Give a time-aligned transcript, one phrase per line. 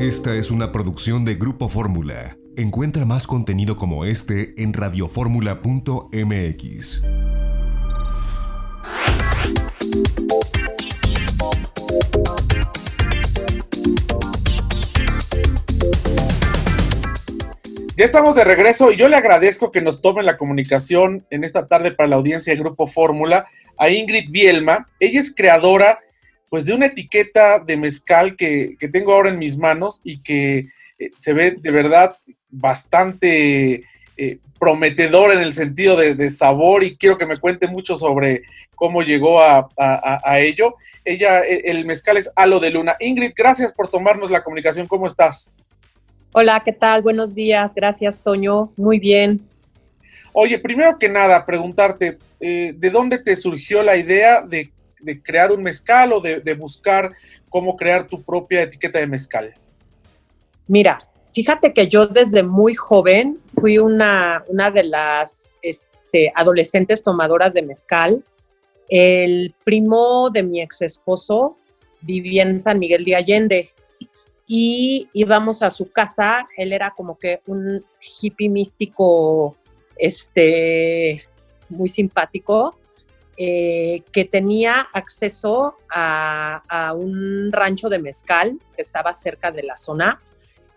[0.00, 2.38] Esta es una producción de Grupo Fórmula.
[2.56, 7.02] Encuentra más contenido como este en radioformula.mx.
[17.94, 21.66] Ya estamos de regreso y yo le agradezco que nos tomen la comunicación en esta
[21.66, 24.88] tarde para la audiencia de Grupo Fórmula a Ingrid Bielma.
[24.98, 25.98] Ella es creadora
[26.50, 30.66] pues de una etiqueta de mezcal que, tengo ahora en mis manos y que
[30.98, 32.16] eh, se ve de verdad
[32.50, 33.84] bastante
[34.16, 38.42] eh, prometedor en el sentido de, sabor y quiero que me cuente mucho sobre
[38.74, 39.70] cómo llegó a,
[40.40, 40.74] ello.
[41.04, 42.96] Ella, el mezcal es Halo de Luna.
[43.00, 44.86] Ingrid, gracias por tomarnos la comunicación.
[44.86, 45.66] ¿Cómo estás?
[46.32, 47.00] Hola, ¿qué tal?
[47.00, 47.72] Buenos días.
[47.74, 48.70] Gracias, Toño.
[48.76, 49.40] Muy bien.
[50.32, 54.70] Oye, primero que nada, preguntarte, eh, ¿de dónde te surgió la idea de,
[55.22, 57.12] crear un mezcal o de, buscar
[57.48, 59.54] cómo crear tu propia etiqueta de mezcal?
[60.66, 67.54] Mira, fíjate que yo desde muy joven fui una, una de las este, adolescentes tomadoras
[67.54, 68.24] de mezcal.
[68.88, 71.56] El primo de mi ex esposo
[72.00, 73.70] vivía en San Miguel de Allende
[74.52, 79.56] y íbamos a su casa, él era como que un hippie místico,
[79.96, 81.22] este,
[81.68, 82.76] muy simpático,
[83.42, 90.20] eh, que tenía acceso a, un rancho de mezcal que estaba cerca de la zona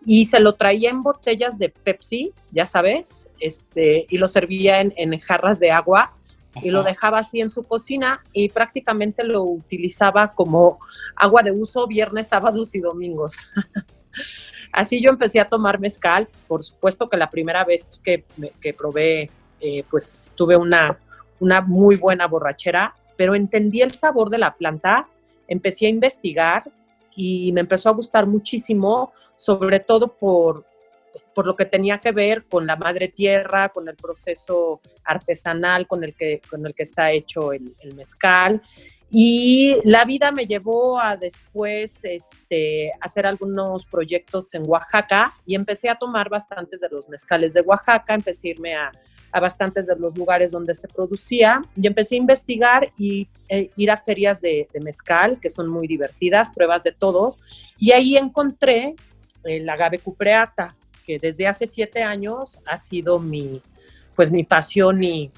[0.05, 4.93] y se lo traía en botellas de Pepsi, ya sabes, este, y lo servía en,
[4.95, 6.13] en jarras de agua
[6.61, 10.79] y lo dejaba así en su cocina y prácticamente lo utilizaba como
[11.17, 13.33] agua de uso viernes, sábados y domingos.
[14.71, 16.29] así yo empecé a tomar mezcal.
[16.47, 18.23] Por supuesto que la primera vez que,
[18.61, 20.97] que probé, eh, pues tuve una,
[21.43, 25.07] una muy buena borrachera, pero entendí el sabor de la planta,
[25.47, 26.71] empecé a investigar
[27.15, 30.65] y me empezó a gustar muchísimo, sobre todo por,
[31.35, 36.03] por lo que tenía que ver con la madre tierra, con el proceso artesanal con
[36.03, 38.61] el que, con el que está hecho el, mezcal.
[39.09, 45.89] Y la vida me llevó a después este, hacer algunos proyectos en Oaxaca y empecé
[45.89, 48.91] a tomar bastantes de los mezcales de Oaxaca, empecé a irme a,
[49.33, 51.61] a bastantes de los lugares donde se producía.
[51.75, 56.49] Y empecé a investigar y e ir a ferias de, mezcal, que son muy divertidas,
[56.49, 57.35] pruebas de todos,
[57.77, 58.95] y ahí encontré
[59.43, 63.61] el agave cupreata, que desde hace siete años ha sido mi,
[64.15, 65.31] pues mi pasión y,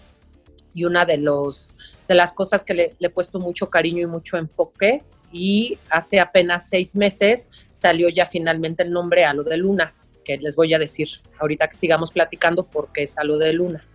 [0.74, 1.76] y una de, los,
[2.08, 5.04] de las cosas que le, he puesto mucho cariño y mucho enfoque.
[5.32, 9.94] Y hace apenas seis meses salió ya finalmente el nombre Halo de Luna,
[10.26, 11.08] que les voy a decir
[11.40, 13.86] ahorita que sigamos platicando porque es Halo de Luna.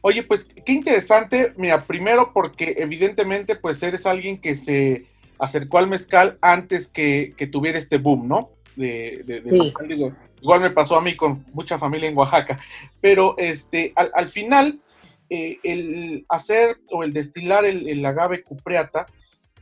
[0.00, 1.52] Oye, pues qué interesante.
[1.56, 5.04] Mira, primero porque evidentemente pues eres alguien que se
[5.38, 8.50] acercó al mezcal antes que, que tuviera este boom, ¿no?
[8.76, 10.12] De, de, de
[10.42, 12.58] Igual me pasó a mí con mucha familia en Oaxaca.
[13.00, 14.80] Pero este, al, final,
[15.28, 19.06] eh, el hacer o el destilar el, agave cupreata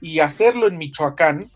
[0.01, 1.51] y hacerlo en Michoacán,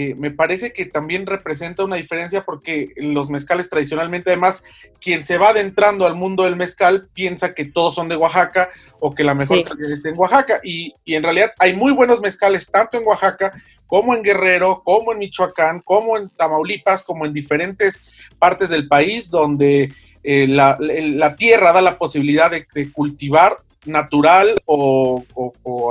[0.00, 4.62] eh, me parece que también representa una diferencia porque los mezcales tradicionalmente, además,
[5.00, 8.70] quien se va adentrando al mundo del mezcal piensa que todos son de Oaxaca
[9.00, 10.60] o que la mejor calidad está en Oaxaca.
[10.62, 13.52] Y, y, en realidad hay muy buenos mezcales tanto en Oaxaca
[13.88, 18.08] como en Guerrero, como en Michoacán, como en Tamaulipas, como en diferentes
[18.38, 19.92] partes del país donde
[20.22, 23.56] eh, la, tierra da la posibilidad de, cultivar
[23.88, 25.24] natural o,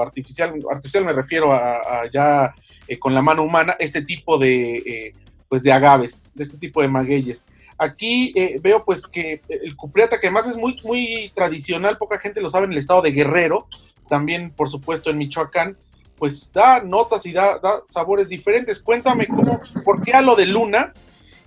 [0.02, 2.54] artificial, artificial me refiero a, ya
[2.88, 5.14] eh, con la mano humana, este tipo de, eh,
[5.50, 7.46] pues de agaves, de este tipo de magueyes.
[7.80, 12.50] Aquí veo pues que el cupriata, que además es muy, muy tradicional, poca gente lo
[12.50, 13.68] sabe en el estado de Guerrero,
[14.10, 15.78] también por supuesto en Michoacán,
[16.18, 18.82] pues da notas y da, sabores diferentes.
[18.82, 20.94] Cuéntame cómo, por qué a lo de Luna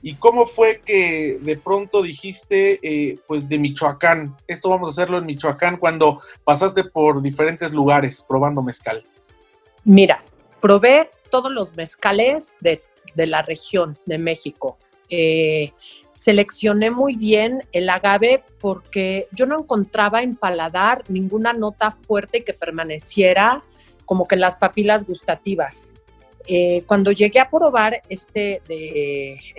[0.02, 5.18] y cómo fue que de pronto dijiste, eh, pues de Michoacán, esto vamos a hacerlo
[5.18, 9.04] en Michoacán cuando pasaste por diferentes lugares probando mezcal.
[9.84, 10.22] Mira,
[10.60, 12.82] probé todos los mezcales de,
[13.14, 14.78] la región de México.
[15.10, 15.72] Eh,
[16.12, 22.54] seleccioné muy bien el agave porque yo no encontraba en paladar ninguna nota fuerte que
[22.54, 23.62] permaneciera
[24.04, 25.94] como que las papilas gustativas.
[26.46, 28.62] Eh, cuando llegué a probar este,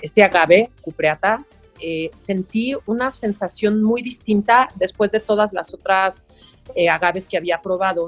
[0.02, 1.46] este agave, cupreata,
[1.80, 6.28] eh, sentí una sensación muy distinta después de todas las otras
[6.76, 8.08] eh, agaves que había probado.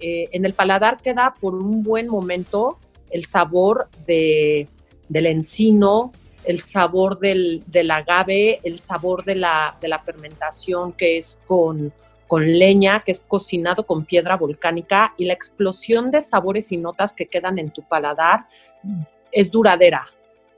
[0.00, 2.78] en el paladar queda por un buen momento
[3.10, 4.68] el sabor de,
[5.08, 6.12] del encino,
[6.44, 11.92] el sabor del, del agave, el sabor de la, de la fermentación que es con,
[12.30, 17.12] con leña, que es cocinado con piedra volcánica y la explosión de sabores y notas
[17.12, 18.44] que quedan en tu paladar
[19.32, 20.06] es duradera.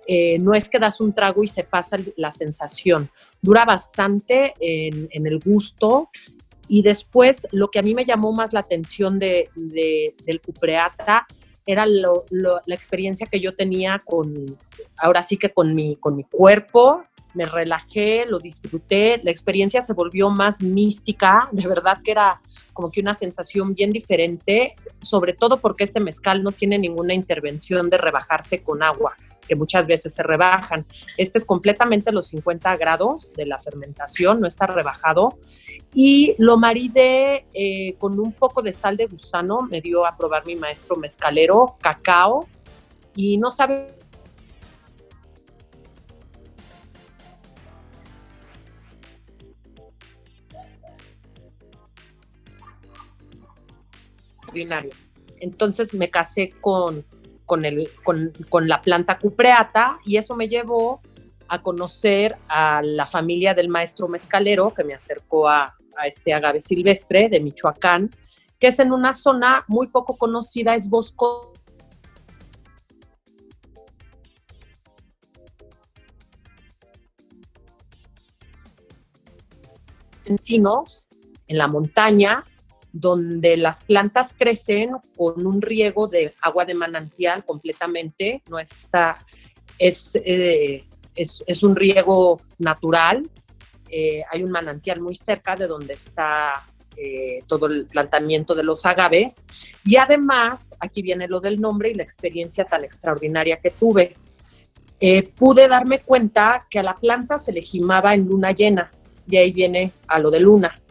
[0.07, 3.09] eh, no es que das un trago y se pasa la sensación,
[3.41, 6.11] dura bastante en, el gusto
[6.69, 11.27] y después lo que a mí me llamó más la atención de, del cupreata
[11.65, 14.59] era la experiencia que yo tenía con,
[14.99, 17.05] ahora sí que con mi, con mi cuerpo,
[17.35, 22.41] me relajé, lo disfruté, la experiencia se volvió más mística, de verdad que era
[22.73, 27.91] como que una sensación bien diferente, sobre todo porque este mezcal no tiene ninguna intervención
[27.91, 30.87] de rebajarse con agua, que muchas veces se rebajan.
[31.19, 35.39] Este es completamente los 50 grados de la fermentación, no está rebajado.
[35.93, 40.47] Y lo maridé eh, con un poco de sal de gusano, me dio a probar
[40.47, 42.47] mi maestro mezcalero, cacao,
[43.15, 44.02] y no sabe
[55.41, 57.05] Entonces me casé con,
[57.47, 61.01] con, el, con, la planta cupreata y eso me llevó
[61.49, 65.77] a conocer a la familia del maestro mezcalero que me acercó a,
[66.07, 68.11] este agave silvestre de Michoacán,
[68.59, 71.53] que es en una zona muy poco conocida, es bosco
[80.25, 81.09] encinos
[81.47, 82.43] en la montaña
[82.93, 88.89] donde las plantas crecen con un riego de agua de manantial completamente, no es
[89.79, 90.85] eh,
[91.15, 93.29] es, es, un riego natural.
[93.89, 96.67] Eh, hay un manantial muy cerca de donde está
[96.97, 99.47] eh, todo el plantamiento de los agaves.
[99.85, 104.15] Y además, aquí viene lo del nombre y la experiencia tan extraordinaria que tuve.
[105.35, 108.93] pude darme cuenta que a la planta se le gimaba en luna llena,
[109.27, 110.82] y ahí viene a lo de luna.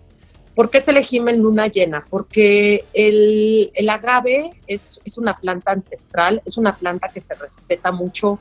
[0.62, 2.06] ¿Por qué se le gime en luna llena?
[2.08, 8.38] Porque el, agave es, una planta ancestral, es una planta que se respeta mucho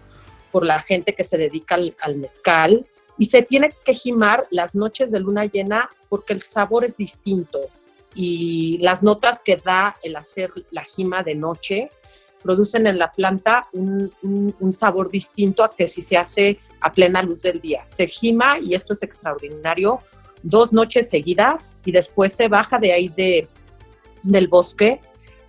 [0.52, 2.84] por la gente que se dedica al, mezcal
[3.16, 7.58] y se tiene que gimar las noches de luna llena porque el sabor es distinto
[8.14, 11.90] y las notas que da el hacer la gima de noche
[12.42, 17.22] producen en la planta un, un, sabor distinto a que si se hace a plena
[17.22, 17.80] luz del día.
[17.86, 20.02] Se gima y esto es extraordinario
[20.42, 23.48] dos noches seguidas y después se baja de ahí de,
[24.22, 25.00] del bosque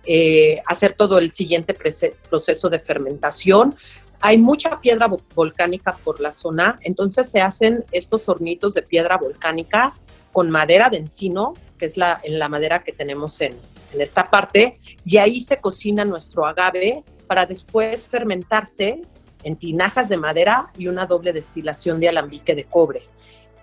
[0.04, 3.76] eh, hacer todo el siguiente proceso de fermentación.
[4.20, 9.94] Hay mucha piedra volcánica por la zona, entonces se hacen estos hornitos de piedra volcánica
[10.32, 13.52] con madera de encino, que es la, en la madera que tenemos en,
[13.92, 14.74] en esta parte,
[15.04, 19.02] y ahí se cocina nuestro agave para después fermentarse
[19.44, 23.02] en tinajas de madera y una doble destilación de alambique de cobre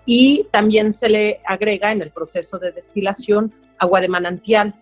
[0.04, 4.74] y también se le agrega en el proceso de destilación agua de manantial.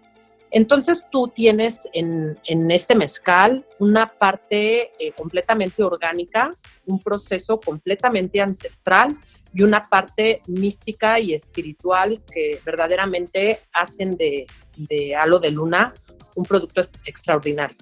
[0.50, 2.38] Entonces tú tienes en,
[2.70, 6.55] este mezcal una parte eh, completamente orgánica,
[6.87, 9.17] un proceso completamente ancestral
[9.53, 14.47] y una parte mística y espiritual que verdaderamente hacen de,
[15.17, 15.94] Halo de Luna
[16.35, 17.76] un producto extraordinario.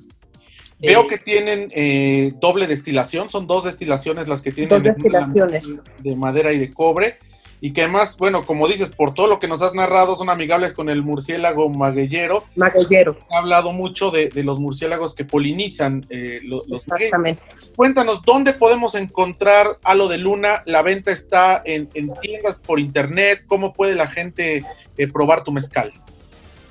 [0.78, 4.70] Veo eh, que tienen eh, doble destilación, son dos destilaciones las que tienen.
[4.70, 5.82] Dos destilaciones.
[5.98, 7.18] De madera y de cobre
[7.60, 10.74] y que además, bueno, como dices, por todo lo que nos has narrado, son amigables
[10.74, 12.44] con el murciélago maguellero.
[12.54, 13.16] Maguellero.
[13.30, 17.42] Ha hablado mucho de, los murciélagos que polinizan eh, los, Exactamente.
[17.74, 20.62] Cuéntanos, ¿dónde podemos encontrar Halo de Luna?
[20.66, 21.88] La venta está en,
[22.20, 23.44] tiendas por internet.
[23.46, 24.64] ¿Cómo puede la gente
[24.96, 25.92] eh, probar tu mezcal?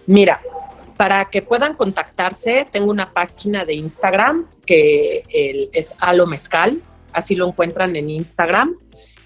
[0.08, 0.40] Mira,
[0.98, 5.24] para que puedan contactarse, tengo una página de Instagram que
[5.74, 8.78] es Halo Mezcal, así lo encuentran en Instagram.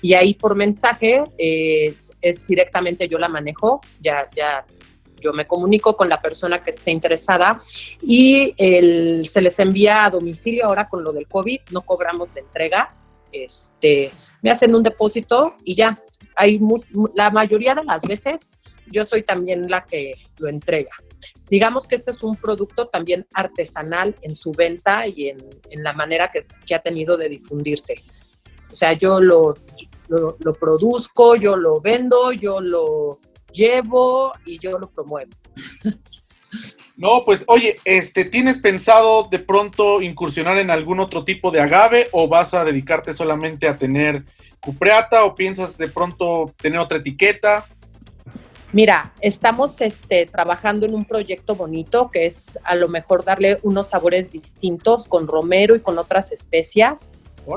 [0.02, 4.66] Y ahí por mensaje eh, es directamente yo la manejo, ya, ya
[5.20, 7.62] yo me comunico con la persona que esté interesada.
[8.02, 8.54] Y
[9.28, 12.96] se les envía a domicilio ahora con lo del COVID, no cobramos de entrega,
[13.32, 14.12] este,
[14.42, 15.98] me hacen un depósito y ya,
[16.36, 16.60] hay
[17.14, 18.52] la mayoría de las veces
[18.92, 20.92] yo soy también la que lo entrega.
[21.50, 25.40] Digamos que este es un producto también artesanal en su venta y en,
[25.84, 27.96] la manera que, que ha tenido de difundirse.
[28.72, 29.56] O sea, yo lo,
[30.10, 33.20] lo, produzco, yo lo vendo, yo lo
[33.52, 35.32] llevo y yo lo promuevo.
[36.98, 42.10] No, pues oye, este, ¿tienes pensado de pronto incursionar en algún otro tipo de agave
[42.12, 44.26] o vas a dedicarte solamente a tener
[44.60, 47.66] cupreata o piensas de pronto tener otra etiqueta?
[48.72, 53.88] Mira, estamos este, trabajando en un proyecto bonito que es a lo mejor darle unos
[53.88, 57.14] sabores distintos con romero y con otras especias.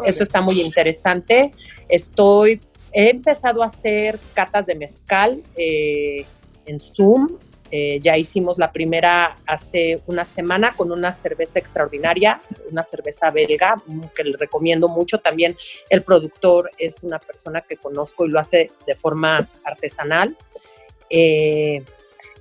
[0.06, 1.52] Eso está muy interesante.
[1.90, 6.24] Estoy, he empezado a hacer catas de mezcal eh,
[6.64, 7.36] en Zoom.
[7.70, 12.40] Eh, ya hicimos la primera hace una semana con una cerveza extraordinaria,
[12.70, 13.76] una cerveza belga,
[14.14, 15.18] que le recomiendo mucho.
[15.18, 15.56] También
[15.90, 20.36] el productor es una persona que conozco y lo hace de forma artesanal.
[21.12, 21.84] Eh,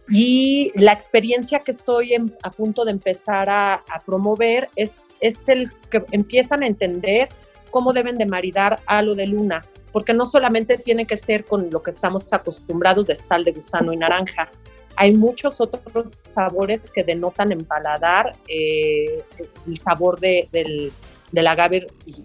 [0.09, 6.03] y la experiencia que estoy a punto de empezar a, promover es, es el que
[6.11, 7.29] empiezan a entender
[7.69, 11.69] cómo deben de maridar a lo de luna, porque no solamente tiene que ser con
[11.69, 14.49] lo que estamos acostumbrados de sal de gusano y naranja,
[14.95, 19.23] hay muchos otros sabores que denotan en paladar eh,
[19.67, 20.91] el sabor de, del,
[21.31, 22.21] del, agave y,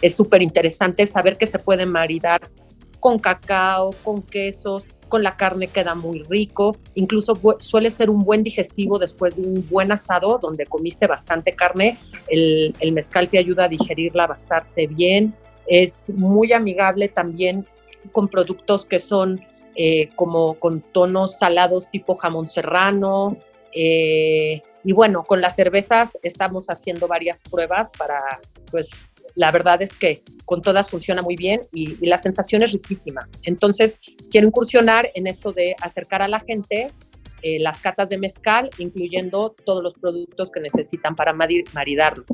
[0.00, 2.40] es súper interesante saber que se puede maridar
[3.00, 8.42] con cacao, con quesos, con la carne queda muy rico, incluso suele ser un buen
[8.42, 13.68] digestivo después de un buen asado donde comiste bastante carne, el, mezcal te ayuda a
[13.68, 15.34] digerirla bastante bien,
[15.66, 17.66] es muy amigable también
[18.12, 19.42] con productos que son
[19.76, 23.36] eh, como con tonos salados tipo jamón serrano.
[23.74, 28.40] Eh, y bueno, con las cervezas estamos haciendo varias pruebas para
[28.70, 28.90] pues
[29.34, 33.28] la verdad es que con todas funciona muy bien y, la sensación es riquísima.
[33.42, 33.98] Entonces,
[34.30, 36.92] quiero incursionar en esto de acercar a la gente
[37.42, 42.24] eh, las catas de mezcal, incluyendo todos los productos que necesitan para maridarlo.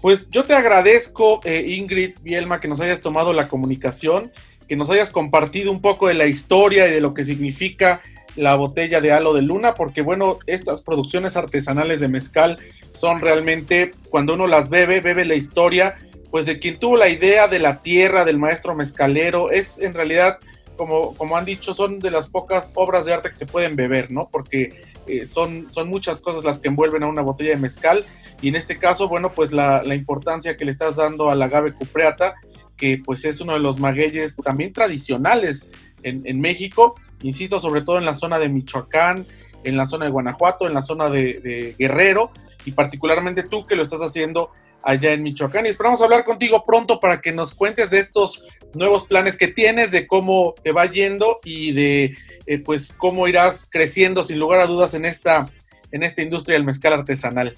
[0.00, 4.30] Pues yo te agradezco, eh, Ingrid Bielma, que nos hayas tomado la comunicación,
[4.68, 8.02] que nos hayas compartido un poco de la historia y de lo que significa
[8.36, 12.58] la botella de halo de luna, porque bueno, estas producciones artesanales de mezcal
[12.92, 15.96] son realmente, cuando uno las bebe, bebe la historia,
[16.34, 20.40] pues de quien tuvo la idea de la tierra, del maestro mezcalero, es en realidad,
[20.76, 24.10] como, como han dicho, son de las pocas obras de arte que se pueden beber,
[24.10, 24.28] ¿no?
[24.32, 28.04] Porque eh, son, son muchas cosas las que envuelven a una botella de mezcal,
[28.42, 31.72] y en este caso, bueno, pues la, la importancia que le estás dando al agave
[31.72, 32.34] cupreata,
[32.76, 35.70] que pues es uno de los magueyes también tradicionales
[36.02, 39.24] en, México, insisto, sobre todo en la zona de Michoacán,
[39.62, 42.32] en la zona de Guanajuato, en la zona de, Guerrero,
[42.64, 44.50] y particularmente tú que lo estás haciendo
[44.84, 45.66] allá en Michoacán.
[45.66, 49.90] Y esperamos hablar contigo pronto para que nos cuentes de estos nuevos planes que tienes,
[49.90, 54.66] de cómo te va yendo y de eh, pues cómo irás creciendo sin lugar a
[54.66, 55.50] dudas en esta,
[55.90, 57.54] en esta industria del mezcal artesanal.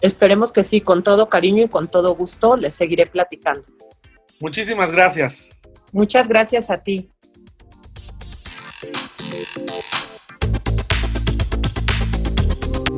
[0.00, 3.66] Esperemos que sí, con todo cariño y con todo gusto les seguiré platicando.
[4.40, 5.58] Muchísimas gracias.
[5.92, 7.10] Muchas gracias a ti.